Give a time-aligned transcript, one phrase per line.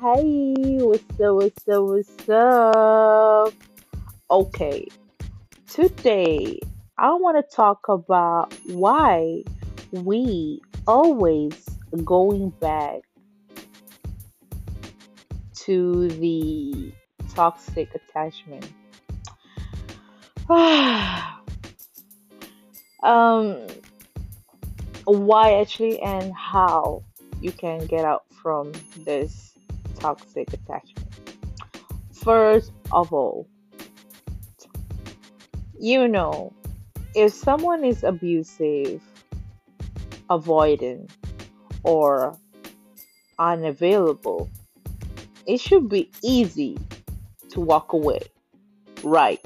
[0.00, 3.52] Hey, what's up, what's up, what's up?
[4.30, 4.88] Okay,
[5.68, 6.58] today
[6.96, 9.44] I want to talk about why
[9.92, 11.52] we always
[12.02, 13.00] going back
[15.66, 16.94] to the
[17.34, 18.72] toxic attachment.
[23.02, 23.66] um,
[25.04, 27.02] why actually and how
[27.42, 29.50] you can get out from this
[30.00, 31.08] toxic attachment.
[32.12, 33.46] First of all,
[35.78, 36.52] you know,
[37.14, 39.02] if someone is abusive,
[40.28, 41.10] avoidant,
[41.82, 42.36] or
[43.38, 44.50] unavailable,
[45.46, 46.76] it should be easy
[47.50, 48.20] to walk away.
[49.02, 49.40] Right.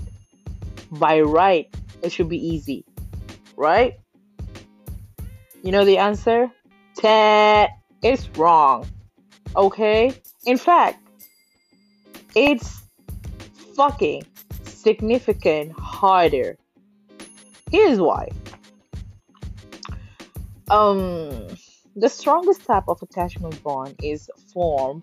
[0.91, 2.85] By right, it should be easy.
[3.57, 3.95] Right?
[5.63, 6.51] You know the answer?
[8.03, 8.87] Is wrong.
[9.57, 10.13] Okay?
[10.47, 11.01] In fact,
[12.35, 12.83] it's
[13.77, 14.27] fucking
[14.65, 16.59] significant harder.
[17.71, 18.31] Here's why.
[20.71, 21.49] Um
[21.97, 25.03] the strongest type of attachment bond is formed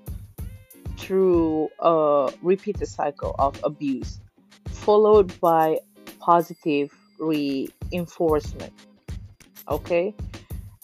[0.97, 4.19] through a repeated cycle of abuse,
[4.67, 5.80] followed by
[6.19, 8.73] positive reinforcement.
[9.69, 10.14] Okay?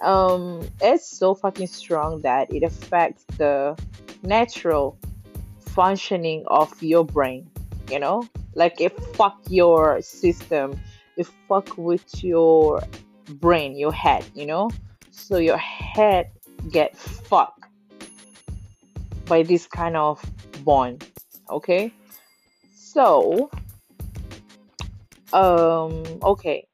[0.01, 3.77] Um, it's so fucking strong that it affects the
[4.23, 4.97] natural
[5.59, 7.49] functioning of your brain,
[7.89, 8.27] you know?
[8.55, 10.79] Like it fuck your system,
[11.15, 12.81] it fuck with your
[13.29, 14.71] brain, your head, you know?
[15.11, 16.31] So your head
[16.71, 17.63] get fucked
[19.25, 20.23] by this kind of
[20.63, 21.05] bond.
[21.49, 21.93] Okay?
[22.75, 23.51] So
[25.33, 26.67] um okay,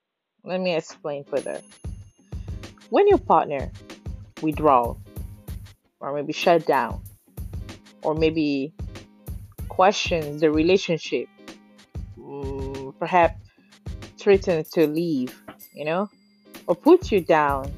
[0.43, 1.59] let me explain further.
[2.89, 3.71] When your partner
[4.41, 4.95] withdraw
[5.99, 7.01] or maybe shut down
[8.03, 8.73] or maybe
[9.69, 11.27] questions the relationship,
[12.17, 13.39] um, perhaps
[14.17, 15.41] threaten to leave,
[15.73, 16.09] you know,
[16.67, 17.71] or put you down,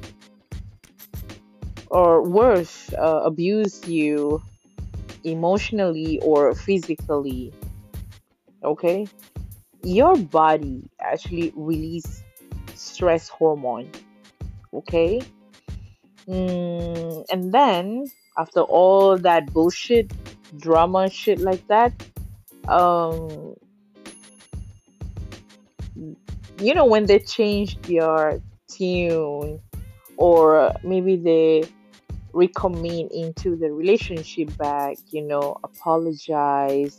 [1.88, 4.42] or worse, uh, abuse you
[5.24, 7.52] emotionally or physically,
[8.62, 9.06] okay,
[9.82, 12.22] your body actually release
[12.74, 13.90] stress hormone,
[14.72, 15.20] okay,
[16.28, 18.04] mm, and then
[18.38, 20.12] after all that bullshit
[20.58, 21.92] drama shit like that
[22.68, 23.54] um
[26.58, 29.60] you know when they change their tune
[30.16, 31.64] or maybe they
[32.32, 36.98] recommend into the relationship back you know apologize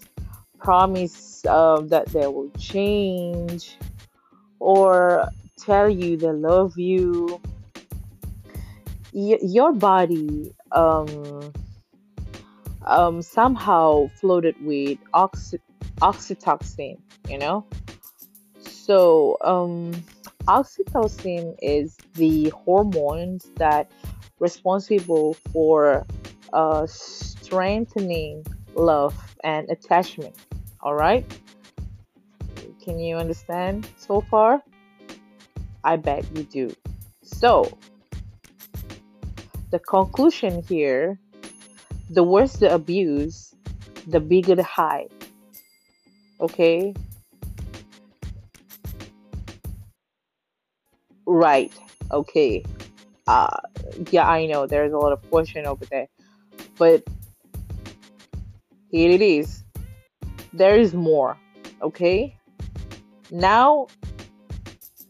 [0.59, 3.77] promise um, that they will change
[4.59, 5.27] or
[5.59, 7.39] tell you they love you
[9.13, 11.53] y- your body um,
[12.85, 15.59] um, somehow floated with oxy-
[16.01, 16.97] oxytocin,
[17.27, 17.65] you know?
[18.59, 19.91] So, um,
[20.47, 23.91] oxytocin is the hormones that
[24.39, 26.05] responsible for
[26.53, 28.45] uh, strengthening
[28.75, 30.35] love and attachment.
[30.81, 31.25] All right?
[32.83, 34.61] Can you understand so far?
[35.83, 36.75] I bet you do.
[37.23, 37.77] So,
[39.71, 41.19] the conclusion here
[42.09, 43.53] the worse the abuse,
[44.07, 45.07] the bigger the high.
[46.39, 46.93] Okay?
[51.25, 51.71] Right.
[52.11, 52.63] Okay.
[53.27, 53.57] Uh
[54.11, 56.07] yeah, I know there's a lot of question over there.
[56.77, 57.03] But
[58.89, 59.63] here it is.
[60.53, 61.37] There is more.
[61.81, 62.37] Okay?
[63.31, 63.87] Now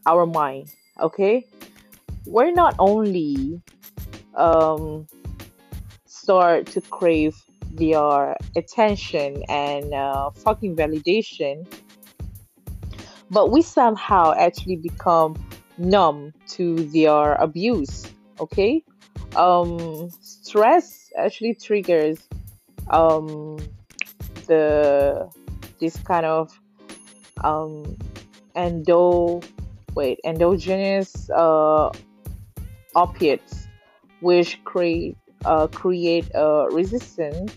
[0.07, 1.45] our mind, okay?
[2.25, 3.61] We're not only
[4.37, 5.07] um
[6.27, 7.35] start to crave
[7.71, 11.65] their attention and uh, fucking validation,
[13.29, 15.35] but we somehow actually become
[15.77, 18.05] numb to their abuse.
[18.39, 18.83] Okay,
[19.35, 22.19] um, stress actually triggers
[22.89, 23.57] um,
[24.47, 25.29] the
[25.79, 26.59] this kind of
[27.43, 27.95] um,
[28.55, 29.41] endo
[29.95, 31.89] wait endogenous uh,
[32.95, 33.66] opiates
[34.19, 37.51] which create uh, create a resistance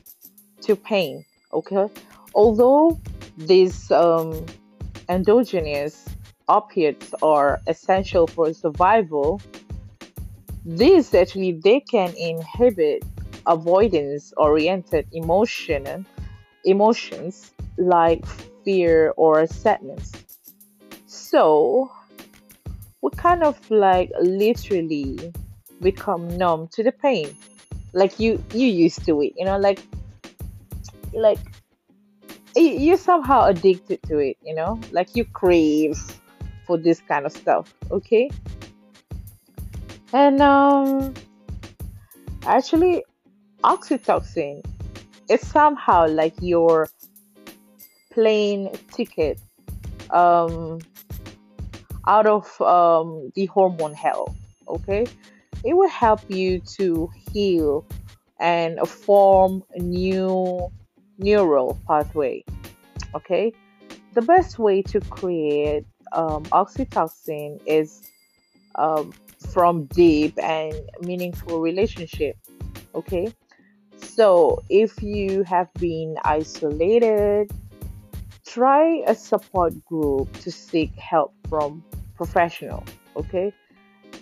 [0.63, 1.25] to pain.
[1.53, 1.87] Okay,
[2.35, 3.01] although
[3.37, 4.47] these um,
[5.09, 6.07] endogenous
[6.49, 9.41] opiates are essential for survival,
[10.65, 13.05] these actually they can inhibit
[13.47, 16.07] avoidance oriented emotion
[16.65, 18.25] emotions like
[18.65, 20.13] fear or sadness.
[21.07, 21.91] So
[23.03, 25.33] we kind of like literally
[25.81, 27.35] become numb to the pain
[27.93, 29.81] like you you used to it you know like
[31.13, 31.39] like
[32.57, 34.81] you're somehow addicted to it, you know?
[34.93, 35.99] Like you crave
[36.67, 38.31] for this kind of stuff, okay?
[40.13, 41.15] And um
[42.45, 43.05] actually
[43.63, 44.65] oxytocin
[45.29, 46.89] is somehow like your
[48.11, 49.39] plane ticket
[50.11, 50.81] um
[52.07, 54.35] out of um the hormone hell,
[54.67, 55.07] okay?
[55.65, 57.87] It will help you to heal
[58.39, 60.71] and form a new
[61.19, 62.45] neural pathway,
[63.15, 63.53] okay?
[64.15, 68.11] The best way to create um, oxytocin is
[68.75, 69.13] um,
[69.53, 72.37] from deep and meaningful relationship.
[72.95, 73.33] Okay,
[73.97, 77.51] so if you have been isolated,
[78.47, 81.85] try a support group to seek help from
[82.17, 82.85] professional.
[83.17, 83.53] Okay,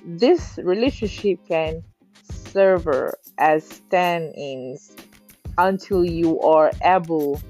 [0.05, 1.83] this relationship can
[2.31, 2.87] serve
[3.39, 4.97] as stand-ins
[5.59, 7.41] until you are able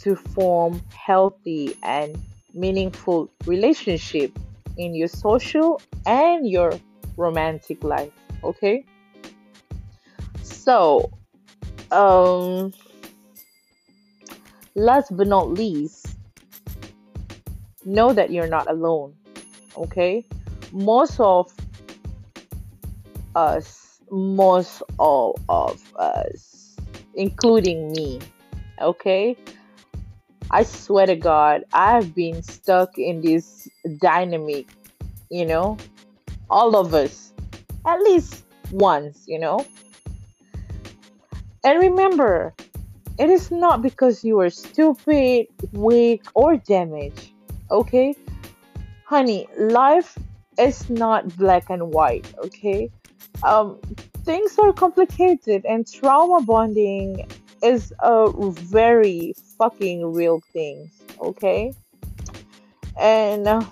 [0.00, 2.18] to form healthy and
[2.54, 4.36] meaningful relationship
[4.76, 6.72] in your social and your
[7.16, 8.12] romantic life
[8.42, 8.84] okay?
[10.42, 11.10] So
[11.90, 12.72] um
[14.74, 16.16] last but not least
[17.84, 19.14] know that you're not alone
[19.76, 20.24] okay
[20.72, 21.52] most of
[23.34, 26.76] us most all of us
[27.14, 28.20] including me
[28.80, 29.36] okay
[30.54, 33.66] I swear to God, I've been stuck in this
[34.02, 34.68] dynamic,
[35.30, 35.78] you know,
[36.50, 37.32] all of us,
[37.86, 39.64] at least once, you know.
[41.64, 42.52] And remember,
[43.18, 47.32] it is not because you are stupid, weak, or damaged,
[47.70, 48.14] okay?
[49.06, 50.18] Honey, life
[50.62, 52.90] is not black and white, okay?
[53.42, 53.78] Um,
[54.24, 57.26] things are complicated, and trauma bonding
[57.62, 61.72] is a very fucking real thing, okay?
[62.98, 63.64] And uh,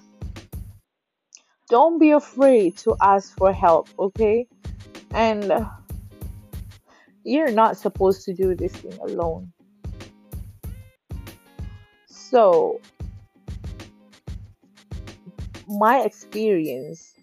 [1.69, 4.47] don't be afraid to ask for help, okay?
[5.13, 5.69] And uh,
[7.25, 9.53] you're not supposed to do this thing alone.
[12.07, 12.81] So,
[15.71, 17.15] my experience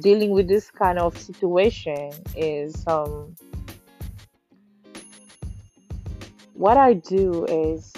[0.00, 3.36] dealing with this kind of situation is um
[6.54, 7.92] what I do is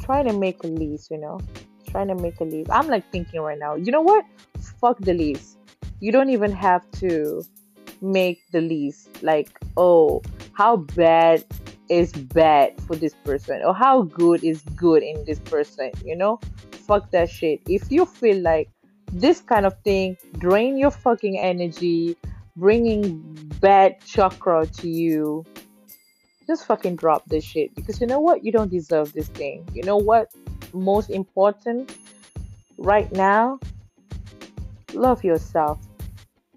[0.00, 1.40] trying to make a list, you know,
[1.88, 2.70] trying to make a list.
[2.70, 4.24] I'm like thinking right now, you know what?
[4.80, 5.56] Fuck the list.
[6.00, 7.44] You don't even have to
[8.00, 9.22] make the list.
[9.22, 10.22] Like, oh,
[10.52, 11.44] how bad
[11.88, 16.40] is bad for this person, or how good is good in this person, you know?
[16.86, 17.60] Fuck that shit.
[17.68, 18.68] If you feel like
[19.12, 22.16] this kind of thing drain your fucking energy,
[22.56, 23.20] bringing
[23.60, 25.44] bad chakra to you,
[26.46, 28.44] just fucking drop this shit because you know what?
[28.44, 29.68] You don't deserve this thing.
[29.72, 30.32] You know what?
[30.72, 31.94] Most important
[32.78, 33.60] right now,
[34.94, 35.78] love yourself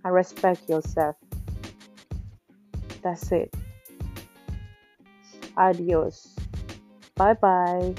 [0.03, 1.15] and respect yourself.
[3.01, 3.53] That's it.
[5.57, 6.35] Adios.
[7.15, 7.93] Bye bye.